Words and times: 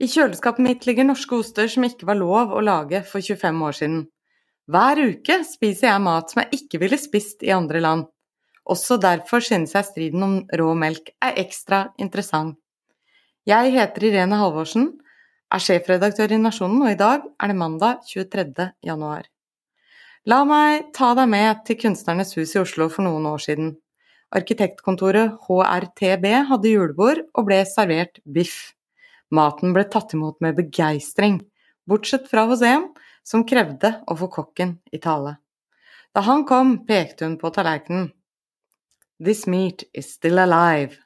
I 0.00 0.06
kjøleskapet 0.08 0.64
mitt 0.64 0.86
ligger 0.88 1.04
norske 1.04 1.36
oster 1.36 1.68
som 1.68 1.84
ikke 1.84 2.06
var 2.08 2.16
lov 2.16 2.54
å 2.56 2.62
lage 2.64 3.02
for 3.04 3.20
25 3.20 3.64
år 3.66 3.76
siden. 3.76 3.98
Hver 4.70 5.00
uke 5.02 5.36
spiser 5.44 5.90
jeg 5.90 6.04
mat 6.06 6.32
som 6.32 6.40
jeg 6.40 6.60
ikke 6.62 6.80
ville 6.80 6.98
spist 7.00 7.44
i 7.44 7.52
andre 7.52 7.82
land. 7.84 8.06
Også 8.64 8.96
derfor 9.02 9.44
synes 9.44 9.74
jeg 9.76 9.88
striden 9.88 10.24
om 10.24 10.38
rå 10.56 10.70
melk 10.78 11.12
er 11.20 11.36
ekstra 11.42 11.82
interessant. 12.00 12.56
Jeg 13.48 13.74
heter 13.74 14.08
Irene 14.08 14.38
Halvorsen, 14.40 14.88
er 15.50 15.64
sjefredaktør 15.64 16.32
i 16.32 16.40
Nasjonen, 16.40 16.80
og 16.84 16.94
i 16.94 16.98
dag 16.98 17.28
er 17.42 17.50
det 17.50 17.58
mandag 17.58 18.04
23. 18.08 18.70
januar. 18.86 19.28
La 20.28 20.42
meg 20.48 20.90
ta 20.96 21.12
deg 21.18 21.28
med 21.32 21.64
til 21.66 21.80
Kunstnernes 21.80 22.36
hus 22.38 22.56
i 22.56 22.60
Oslo 22.62 22.88
for 22.92 23.04
noen 23.04 23.28
år 23.28 23.40
siden. 23.42 23.72
Arkitektkontoret 24.36 25.40
HRTB 25.44 26.28
hadde 26.52 26.76
julebord 26.76 27.24
og 27.34 27.48
ble 27.48 27.64
servert 27.68 28.22
biff. 28.24 28.70
Maten 29.30 29.74
ble 29.76 29.84
tatt 29.86 30.14
imot 30.16 30.40
med 30.42 30.56
begeistring, 30.58 31.38
bortsett 31.86 32.26
fra 32.30 32.46
hos 32.50 32.64
en 32.66 32.88
som 33.26 33.46
krevde 33.46 33.92
å 34.10 34.16
få 34.18 34.30
kokken 34.32 34.78
i 34.92 34.98
tale. 35.02 35.36
Da 36.14 36.24
han 36.26 36.42
kom, 36.48 36.80
pekte 36.86 37.28
hun 37.28 37.36
på 37.38 37.52
tallerkenen. 37.54 38.10
This 39.22 39.46
meat 39.46 39.84
is 39.94 40.10
still 40.16 40.40
alive. 40.42 40.98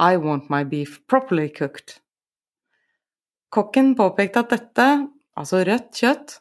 I 0.00 0.16
want 0.16 0.48
my 0.50 0.64
beef 0.64 0.98
properly 1.06 1.48
cooked. 1.52 2.00
Kokken 3.50 3.92
påpekte 3.98 4.42
at 4.42 4.54
dette, 4.54 4.86
altså 5.38 5.60
rødt 5.66 5.98
kjøtt, 6.00 6.38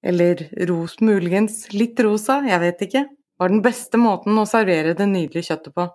eller 0.00 0.46
ros, 0.68 1.00
muligens 1.04 1.66
litt 1.74 2.00
rosa, 2.00 2.38
jeg 2.46 2.60
vet 2.62 2.84
ikke, 2.86 3.04
var 3.40 3.52
den 3.52 3.62
beste 3.64 4.00
måten 4.00 4.38
å 4.40 4.46
servere 4.48 4.94
det 4.96 5.08
nydelige 5.08 5.50
kjøttet 5.50 5.76
på. 5.76 5.86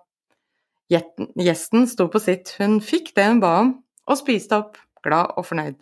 Gjesten 0.92 1.88
sto 1.90 2.06
på 2.10 2.22
sitt, 2.22 2.54
hun 2.60 2.78
fikk 2.84 3.12
det 3.16 3.26
hun 3.30 3.42
ba 3.42 3.52
om, 3.64 3.72
og 4.06 4.18
spiste 4.20 4.58
opp, 4.58 4.78
glad 5.04 5.34
og 5.36 5.46
fornøyd. 5.48 5.78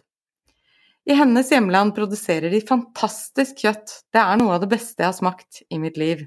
I 1.05 1.17
hennes 1.19 1.51
hjemland 1.53 1.93
produserer 1.97 2.49
de 2.53 2.63
fantastisk 2.65 3.61
kjøtt, 3.61 3.99
det 4.13 4.23
er 4.23 4.39
noe 4.41 4.57
av 4.57 4.63
det 4.63 4.71
beste 4.73 5.05
jeg 5.05 5.11
har 5.11 5.17
smakt 5.17 5.61
i 5.69 5.81
mitt 5.81 5.99
liv. 6.01 6.25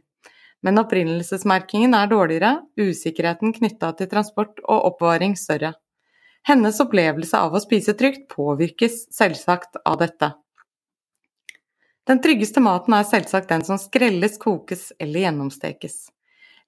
Men 0.62 0.78
opprinnelsesmerkingen 0.82 1.96
er 1.98 2.10
dårligere, 2.12 2.52
usikkerheten 2.78 3.54
knytta 3.58 3.94
til 3.98 4.10
transport 4.12 4.62
og 4.66 4.92
oppbevaring 4.92 5.34
større. 5.38 5.74
Hennes 6.48 6.78
opplevelse 6.80 7.38
av 7.38 7.58
å 7.58 7.62
spise 7.62 7.98
trygt 7.98 8.28
påvirkes 8.32 9.08
selvsagt 9.14 9.82
av 9.84 9.98
dette. 10.02 10.32
Den 12.08 12.22
tryggeste 12.24 12.62
maten 12.64 12.94
er 12.96 13.04
selvsagt 13.04 13.50
den 13.52 13.66
som 13.68 13.82
skrelles, 13.82 14.38
kokes 14.40 14.94
eller 15.02 15.26
gjennomstekes. 15.26 15.98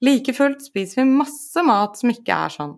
Like 0.04 0.34
fullt 0.36 0.66
spiser 0.66 1.04
vi 1.04 1.20
masse 1.22 1.64
mat 1.64 1.96
som 2.00 2.12
ikke 2.12 2.36
er 2.36 2.52
sånn. 2.58 2.76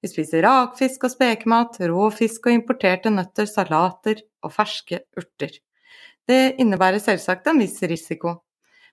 Vi 0.00 0.08
spiser 0.08 0.46
rakfisk 0.46 1.04
og 1.04 1.12
spekemat, 1.12 1.76
rå 1.90 2.06
fisk 2.14 2.48
og 2.48 2.56
importerte 2.56 3.12
nøtter, 3.12 3.48
salater 3.48 4.22
og 4.44 4.54
ferske 4.54 5.02
urter. 5.18 5.52
Det 6.28 6.56
innebærer 6.62 7.02
selvsagt 7.02 7.48
en 7.50 7.60
viss 7.60 7.82
risiko, 7.84 8.38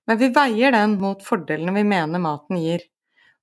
men 0.07 0.19
vi 0.19 0.31
veier 0.35 0.75
den 0.75 0.97
mot 0.99 1.23
fordelene 1.23 1.75
vi 1.75 1.85
mener 1.87 2.23
maten 2.23 2.59
gir. 2.59 2.83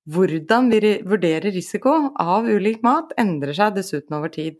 Hvordan 0.05 0.69
vi 0.69 0.95
vurderer 1.01 1.49
risiko 1.49 1.95
av 2.21 2.45
ulik 2.45 2.83
mat, 2.85 3.15
endrer 3.17 3.57
seg 3.57 3.77
dessuten 3.79 4.19
over 4.19 4.29
tid. 4.29 4.59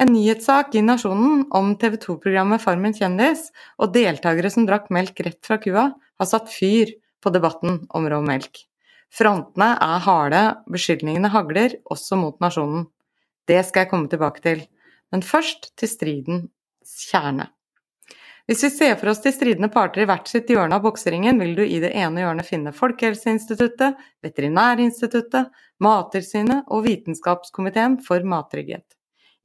En 0.00 0.12
nyhetssak 0.12 0.74
i 0.76 0.84
Nasjonen 0.84 1.46
om 1.56 1.74
TV 1.80 1.96
2-programmet 2.00 2.60
Farmen 2.60 2.96
kjendis 2.96 3.48
og 3.80 3.92
deltakere 3.96 4.52
som 4.52 4.68
drakk 4.68 4.88
melk 4.92 5.20
rett 5.24 5.40
fra 5.44 5.60
kua, 5.60 5.90
har 5.96 6.28
satt 6.28 6.52
fyr 6.52 6.92
på 7.20 7.32
debatten 7.32 7.82
om 7.96 8.08
rå 8.08 8.20
melk. 8.24 8.64
Frontene 9.10 9.72
er 9.82 10.02
harde, 10.04 10.42
beskyldningene 10.70 11.30
hagler, 11.34 11.74
også 11.90 12.18
mot 12.20 12.38
nasjonen. 12.42 12.86
Det 13.48 13.58
skal 13.66 13.84
jeg 13.84 13.90
komme 13.90 14.10
tilbake 14.10 14.42
til, 14.44 14.62
men 15.10 15.24
først 15.26 15.72
til 15.80 15.90
stridens 15.90 17.08
kjerne. 17.10 17.48
Hvis 18.50 18.64
vi 18.64 18.70
ser 18.74 18.96
for 18.98 19.12
oss 19.12 19.20
de 19.22 19.30
stridende 19.34 19.70
parter 19.70 20.02
i 20.02 20.06
hvert 20.10 20.26
sitt 20.30 20.48
hjørne 20.50 20.78
av 20.78 20.82
bokseringen, 20.82 21.38
vil 21.38 21.52
du 21.58 21.62
i 21.62 21.78
det 21.82 21.92
ene 21.94 22.24
hjørnet 22.24 22.48
finne 22.48 22.72
Folkehelseinstituttet, 22.74 23.98
Veterinærinstituttet, 24.26 25.52
Mattilsynet 25.82 26.66
og 26.66 26.82
Vitenskapskomiteen 26.86 28.00
for 28.06 28.26
mattrygghet. 28.26 28.86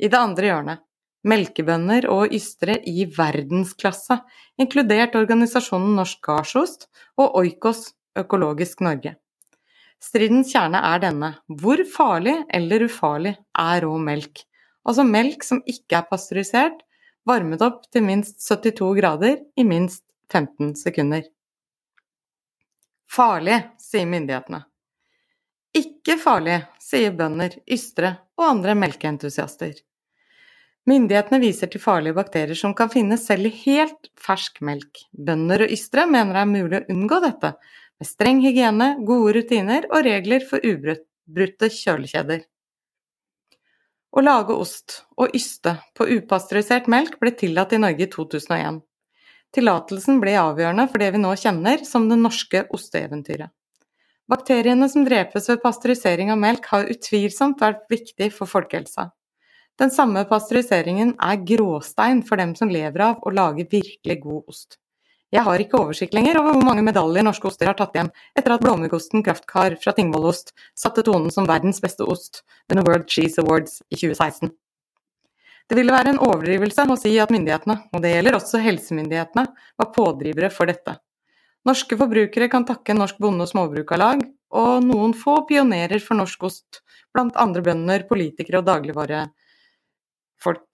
I 0.02 0.10
det 0.10 0.18
andre 0.20 0.50
hjørnet 0.50 0.86
melkebønder 1.26 2.08
og 2.14 2.34
ystre 2.34 2.78
i 2.86 3.06
verdensklasse, 3.10 4.20
inkludert 4.62 5.18
organisasjonen 5.18 5.96
Norsk 5.98 6.22
Gardsost 6.26 6.90
og 7.18 7.38
Oikos 7.42 7.88
Økologisk 8.18 8.84
Norge. 8.86 9.16
Stridens 10.06 10.52
kjerne 10.54 10.82
er 10.86 11.02
denne. 11.02 11.32
Hvor 11.50 11.82
farlig 11.90 12.36
eller 12.54 12.86
ufarlig 12.86 13.34
er 13.58 13.82
rå 13.86 13.96
melk? 14.02 14.44
Altså 14.86 15.06
melk 15.08 15.46
som 15.46 15.64
ikke 15.66 15.98
er 15.98 16.06
pasteurisert, 16.10 16.84
varmet 17.26 17.64
opp 17.66 17.88
til 17.90 18.06
minst 18.06 18.38
72 18.46 18.92
grader 19.00 19.40
i 19.58 19.66
minst 19.66 20.04
15 20.30 20.76
sekunder. 20.78 21.26
Farlig, 23.10 23.58
sier 23.82 24.06
myndighetene. 24.10 24.62
Ikke 25.76 26.20
farlig, 26.22 26.62
sier 26.82 27.14
bønder, 27.16 27.58
ystre 27.72 28.14
og 28.38 28.46
andre 28.48 28.76
melkeentusiaster. 28.78 29.74
Myndighetene 30.86 31.40
viser 31.42 31.70
til 31.72 31.82
farlige 31.82 32.14
bakterier 32.14 32.58
som 32.58 32.76
kan 32.78 32.92
finnes 32.94 33.24
selv 33.26 33.50
i 33.50 33.54
helt 33.64 34.12
fersk 34.22 34.62
melk. 34.62 35.02
Bønder 35.18 35.66
og 35.66 35.74
ystre 35.74 36.06
mener 36.06 36.38
det 36.38 36.44
er 36.44 36.52
mulig 36.52 36.82
å 36.82 36.94
unngå 36.94 37.22
dette 37.24 37.56
med 38.00 38.10
streng 38.10 38.42
hygiene, 38.44 38.96
gode 39.08 39.38
rutiner 39.38 39.88
og 39.92 40.04
regler 40.08 40.44
for 40.48 40.64
ubrutte 40.66 41.70
kjølekjeder. 41.72 42.44
Å 44.16 44.24
lage 44.24 44.56
ost 44.56 45.02
og 45.20 45.34
yste 45.36 45.76
på 45.96 46.08
upasteurisert 46.18 46.88
melk 46.92 47.18
ble 47.20 47.34
tillatt 47.36 47.74
i 47.76 47.82
Norge 47.84 48.06
i 48.08 48.12
2001. 48.12 48.80
Tillatelsen 49.56 50.22
ble 50.24 50.38
avgjørende 50.40 50.88
for 50.92 51.04
det 51.04 51.12
vi 51.16 51.22
nå 51.24 51.34
kjenner 51.40 51.84
som 51.88 52.08
det 52.12 52.20
norske 52.20 52.66
osteeventyret. 52.76 53.52
Bakteriene 54.32 54.88
som 54.90 55.04
drepes 55.06 55.52
ved 55.52 55.62
pasteurisering 55.62 56.32
av 56.34 56.40
melk, 56.42 56.66
har 56.72 56.88
utvilsomt 56.90 57.62
vært 57.62 57.84
viktig 57.92 58.32
for 58.34 58.50
folkehelsa. 58.50 59.12
Den 59.78 59.92
samme 59.92 60.24
pasteuriseringen 60.28 61.14
er 61.22 61.44
gråstein 61.46 62.24
for 62.26 62.42
dem 62.42 62.56
som 62.58 62.72
lever 62.72 63.04
av 63.12 63.22
å 63.22 63.34
lage 63.36 63.68
virkelig 63.70 64.18
god 64.24 64.56
ost. 64.56 64.80
Jeg 65.36 65.44
har 65.44 65.60
ikke 65.60 65.82
oversikt 65.82 66.14
lenger 66.16 66.38
over 66.40 66.54
hvor 66.56 66.64
mange 66.64 66.84
medaljer 66.86 67.26
norske 67.26 67.50
oster 67.50 67.68
har 67.68 67.76
tatt 67.76 67.96
hjem 67.98 68.08
etter 68.40 68.54
at 68.56 68.62
blåmuggosten 68.64 69.24
Kraftkar 69.26 69.74
fra 69.82 69.92
Tingvollost 69.98 70.54
satte 70.80 71.04
tonen 71.04 71.34
som 71.34 71.48
verdens 71.50 71.82
beste 71.84 72.06
ost 72.08 72.40
under 72.72 72.86
World 72.88 73.10
Cheese 73.12 73.44
Awards 73.44 73.82
i 73.90 73.98
2016. 73.98 74.54
Det 75.68 75.76
ville 75.76 75.92
være 75.92 76.10
en 76.14 76.22
overdrivelse 76.24 76.86
å 76.88 76.96
si 77.00 77.20
at 77.20 77.32
myndighetene, 77.34 77.76
og 77.92 78.02
det 78.04 78.12
gjelder 78.14 78.36
også 78.38 78.58
helsemyndighetene, 78.64 79.46
var 79.82 79.94
pådrivere 79.98 80.50
for 80.54 80.66
dette. 80.72 80.94
Norske 81.66 81.98
forbrukere 82.00 82.48
kan 82.54 82.68
takke 82.70 82.96
Norsk 82.96 83.18
Bonde- 83.20 83.44
og 83.44 83.50
Småbrukarlag 83.52 84.20
og 84.56 84.84
noen 84.86 85.14
få 85.18 85.42
pionerer 85.50 86.00
for 86.00 86.16
norsk 86.22 86.44
ost, 86.48 86.82
blant 87.12 87.36
andre 87.42 87.62
bønder, 87.66 88.08
politikere 88.08 88.60
og 88.62 88.68
dagligvarefolk. 88.70 90.70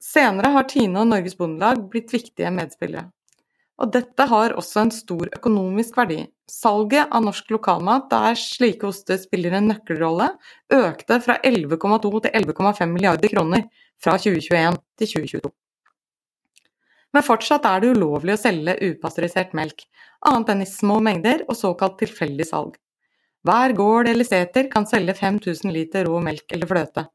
Senere 0.00 0.48
har 0.56 0.64
Tine 0.66 1.00
og 1.04 1.08
Norges 1.12 1.36
Bondelag 1.38 1.76
blitt 1.92 2.10
viktige 2.16 2.50
medspillere. 2.56 3.12
Og 3.80 3.92
dette 3.94 4.26
har 4.28 4.52
også 4.60 4.82
en 4.84 4.92
stor 4.92 5.30
økonomisk 5.38 5.96
verdi. 5.96 6.24
Salget 6.50 7.08
av 7.14 7.22
norsk 7.24 7.48
lokalmat, 7.54 8.10
der 8.10 8.36
slike 8.36 8.88
oster 8.90 9.16
spiller 9.20 9.54
en 9.56 9.70
nøkkelrolle, 9.70 10.26
økte 10.74 11.20
fra 11.24 11.38
11,2 11.46 12.10
til 12.26 12.34
11,5 12.42 12.90
milliarder 12.90 13.32
kroner 13.32 13.64
fra 14.02 14.18
2021 14.20 14.76
til 15.00 15.12
2022. 15.14 15.52
Men 17.14 17.26
fortsatt 17.26 17.64
er 17.66 17.80
det 17.82 17.94
ulovlig 17.96 18.36
å 18.36 18.40
selge 18.40 18.76
upasteurisert 18.90 19.56
melk, 19.56 19.86
annet 20.28 20.52
enn 20.52 20.62
i 20.66 20.68
små 20.68 21.00
mengder 21.02 21.46
og 21.48 21.58
såkalt 21.58 21.96
tilfeldig 22.02 22.46
salg. 22.46 22.76
Hver 23.48 23.72
gård 23.72 24.10
eller 24.10 24.28
seter 24.28 24.68
kan 24.70 24.84
selge 24.86 25.16
5000 25.16 25.72
liter 25.72 26.04
rå 26.06 26.20
melk 26.22 26.52
eller 26.52 26.68
fløte. 26.68 27.06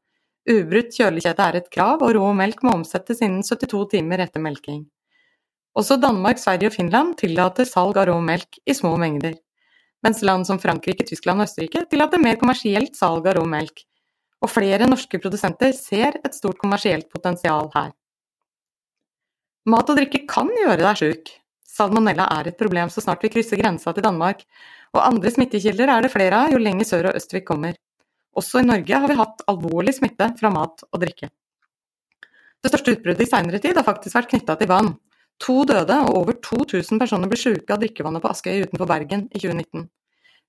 Ubrutt 0.50 0.92
kjølekjede 0.94 1.46
er 1.46 1.60
et 1.60 1.70
krav, 1.70 2.02
og 2.02 2.12
rå 2.18 2.26
melk 2.34 2.62
må 2.66 2.74
omsettes 2.80 3.22
innen 3.22 3.46
72 3.46 3.86
timer 3.94 4.22
etter 4.26 4.42
melking. 4.42 4.84
Også 5.76 5.98
Danmark, 6.00 6.40
Sverige 6.40 6.70
og 6.70 6.76
Finland 6.76 7.18
tillater 7.20 7.68
salg 7.68 7.98
av 8.00 8.08
rå 8.08 8.16
melk 8.24 8.56
i 8.64 8.74
små 8.76 8.94
mengder, 9.00 9.34
mens 10.04 10.22
land 10.24 10.48
som 10.48 10.60
Frankrike, 10.62 11.04
Tyskland 11.04 11.42
og 11.42 11.50
Østerrike 11.50 11.82
tillater 11.90 12.22
mer 12.22 12.38
kommersielt 12.40 12.96
salg 12.96 13.28
av 13.28 13.36
rå 13.36 13.44
melk. 13.50 13.84
Og 14.40 14.52
flere 14.52 14.88
norske 14.88 15.20
produsenter 15.20 15.74
ser 15.76 16.16
et 16.24 16.36
stort 16.36 16.56
kommersielt 16.62 17.10
potensial 17.12 17.68
her. 17.74 17.92
Mat 19.68 19.88
og 19.92 19.98
drikke 19.98 20.22
kan 20.30 20.48
gjøre 20.54 20.80
deg 20.80 21.00
sjuk. 21.00 21.32
Salmonella 21.76 22.28
er 22.38 22.48
et 22.48 22.58
problem 22.60 22.88
så 22.92 23.02
snart 23.04 23.24
vi 23.24 23.32
krysser 23.34 23.60
grensa 23.60 23.92
til 23.92 24.04
Danmark, 24.06 24.44
og 24.96 25.02
andre 25.04 25.32
smittekilder 25.34 25.92
er 25.92 26.06
det 26.06 26.12
flere 26.14 26.44
av 26.46 26.54
jo 26.54 26.60
lenger 26.62 26.88
sør 26.88 27.10
og 27.10 27.18
øst 27.18 27.36
vi 27.36 27.44
kommer. 27.44 27.76
Også 28.36 28.62
i 28.62 28.68
Norge 28.68 29.00
har 29.02 29.10
vi 29.10 29.18
hatt 29.18 29.44
alvorlig 29.50 29.96
smitte 29.98 30.30
fra 30.38 30.52
mat 30.54 30.86
og 30.88 31.02
drikke. 31.02 31.28
Det 32.64 32.72
største 32.72 32.96
utbruddet 32.96 33.26
i 33.26 33.28
seinere 33.28 33.60
tid 33.60 33.76
har 33.76 33.84
faktisk 33.84 34.16
vært 34.16 34.30
knytta 34.32 34.56
til 34.60 34.70
vann, 34.70 34.94
To 35.44 35.64
døde 35.68 35.96
og 36.06 36.14
over 36.22 36.36
2000 36.40 37.00
personer 37.00 37.28
ble 37.28 37.38
syke 37.40 37.74
av 37.74 37.82
drikkevannet 37.82 38.24
på 38.24 38.30
Askøy 38.30 38.62
utenfor 38.64 38.88
Bergen 38.88 39.26
i 39.32 39.40
2019. 39.40 39.88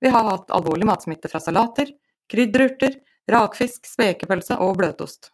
Vi 0.01 0.11
har 0.13 0.29
hatt 0.29 0.53
alvorlig 0.53 0.87
matsmitte 0.87 1.29
fra 1.31 1.41
salater, 1.43 1.89
krydderurter, 2.31 2.99
rakfisk, 3.31 3.83
spekepølse 3.89 4.59
og 4.63 4.77
bløtost. 4.79 5.31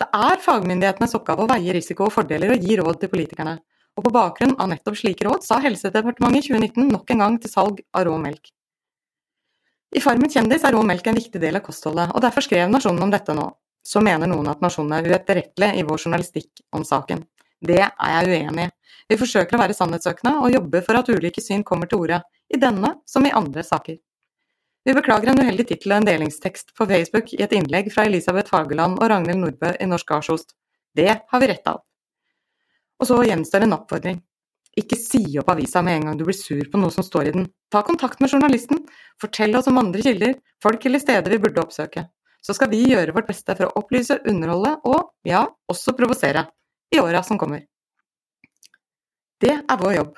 Det 0.00 0.08
er 0.10 0.42
fagmyndighetenes 0.42 1.14
oppgave 1.14 1.44
å 1.44 1.50
veie 1.52 1.74
risiko 1.76 2.08
og 2.08 2.14
fordeler 2.16 2.56
og 2.56 2.64
gi 2.66 2.78
råd 2.80 2.98
til 3.02 3.12
politikerne, 3.12 3.54
og 3.94 4.06
på 4.06 4.12
bakgrunn 4.14 4.56
av 4.58 4.72
nettopp 4.72 4.98
slike 4.98 5.26
råd 5.28 5.44
sa 5.46 5.60
Helsedepartementet 5.62 6.42
i 6.42 6.48
2019 6.48 6.90
nok 6.90 7.12
en 7.14 7.22
gang 7.22 7.36
til 7.38 7.52
salg 7.52 7.82
av 7.94 8.08
rå 8.08 8.16
melk. 8.18 8.50
I 9.94 10.02
Farmen 10.02 10.32
kjendis 10.32 10.64
er 10.66 10.74
rå 10.74 10.80
melk 10.82 11.06
en 11.06 11.14
viktig 11.14 11.38
del 11.38 11.60
av 11.60 11.62
kostholdet, 11.62 12.10
og 12.10 12.24
derfor 12.24 12.42
skrev 12.42 12.66
Nasjonen 12.72 13.06
om 13.06 13.12
dette 13.14 13.36
nå. 13.36 13.46
Så 13.86 14.00
mener 14.02 14.26
noen 14.26 14.48
at 14.50 14.64
Nasjonen 14.64 14.96
er 14.96 15.06
uetterrettelig 15.12 15.70
i 15.78 15.84
vår 15.86 16.00
journalistikk 16.06 16.64
om 16.74 16.82
saken. 16.88 17.22
Det 17.64 17.80
er 17.80 18.16
jeg 18.18 18.32
uenig 18.32 18.66
i. 18.68 18.72
Vi 19.08 19.18
forsøker 19.20 19.56
å 19.56 19.60
være 19.60 19.76
sannhetssøkende 19.76 20.38
og 20.40 20.52
jobber 20.52 20.84
for 20.84 20.98
at 21.00 21.08
ulike 21.12 21.42
syn 21.44 21.64
kommer 21.66 21.88
til 21.88 22.04
orde, 22.04 22.22
i 22.52 22.60
denne 22.60 22.94
som 23.08 23.24
i 23.24 23.32
andre 23.36 23.64
saker. 23.64 23.98
Vi 24.84 24.92
beklager 24.92 25.32
en 25.32 25.40
uheldig 25.40 25.64
tittel 25.70 25.94
og 25.94 26.02
en 26.02 26.08
delingstekst 26.08 26.74
på 26.76 26.86
Facebook 26.88 27.32
i 27.32 27.40
et 27.44 27.52
innlegg 27.56 27.88
fra 27.92 28.04
Elisabeth 28.08 28.52
Fageland 28.52 28.98
og 28.98 29.08
Ragnhild 29.12 29.40
Nordbø 29.40 29.72
i 29.80 29.88
Norsk 29.88 30.10
Garsost. 30.12 30.52
Det 30.96 31.08
har 31.08 31.40
vi 31.40 31.48
retta 31.48 31.78
opp. 31.78 31.86
Og 33.00 33.08
så 33.08 33.16
gjenstår 33.24 33.64
en 33.64 33.76
oppfordring. 33.78 34.18
Ikke 34.76 34.98
si 34.98 35.22
opp 35.40 35.52
avisa 35.54 35.80
med 35.86 35.98
en 35.98 36.08
gang 36.08 36.18
du 36.18 36.26
blir 36.26 36.36
sur 36.36 36.64
på 36.70 36.80
noe 36.80 36.92
som 36.92 37.06
står 37.06 37.30
i 37.30 37.34
den. 37.36 37.46
Ta 37.72 37.80
kontakt 37.86 38.20
med 38.20 38.32
journalisten. 38.32 38.82
Fortell 39.22 39.56
oss 39.56 39.70
om 39.70 39.80
andre 39.80 40.02
kilder, 40.04 40.36
folk 40.62 40.84
eller 40.84 41.02
steder 41.02 41.32
vi 41.32 41.40
burde 41.46 41.62
oppsøke. 41.62 42.08
Så 42.44 42.56
skal 42.58 42.68
vi 42.68 42.82
gjøre 42.90 43.14
vårt 43.16 43.30
beste 43.30 43.56
for 43.56 43.70
å 43.70 43.80
opplyse, 43.80 44.18
underholde 44.28 44.74
og, 44.84 45.14
ja, 45.24 45.46
også 45.70 45.94
provosere. 45.96 46.44
I 46.92 47.00
åra 47.00 47.22
som 47.22 47.40
kommer. 47.40 47.64
Det 49.40 49.54
er 49.56 49.80
vår 49.80 49.96
jobb. 49.96 50.14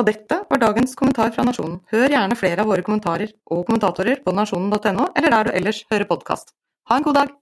Og 0.00 0.06
dette 0.08 0.38
var 0.48 0.62
dagens 0.62 0.96
kommentar 0.96 1.32
fra 1.34 1.44
Nasjonen. 1.44 1.80
Hør 1.92 2.08
gjerne 2.08 2.38
flere 2.38 2.64
av 2.64 2.70
våre 2.72 2.84
kommentarer 2.86 3.34
og 3.52 3.66
kommentatorer 3.68 4.22
på 4.24 4.32
nasjonen.no, 4.32 5.10
eller 5.12 5.36
der 5.36 5.50
du 5.50 5.54
ellers 5.60 5.84
hører 5.92 6.08
podkast. 6.08 6.54
Ha 6.88 6.96
en 7.00 7.06
god 7.06 7.20
dag! 7.20 7.39